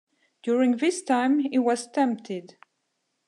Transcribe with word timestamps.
During 0.41 0.77
this 0.77 1.03
time 1.03 1.37
he 1.37 1.59
was 1.59 1.85
tempted. 1.87 2.55